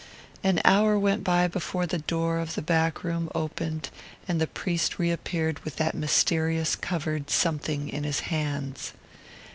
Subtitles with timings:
[0.43, 3.91] An hour went by before the door of the back room opened
[4.27, 8.93] and the priest reappeared with that mysterious covered something in his hands.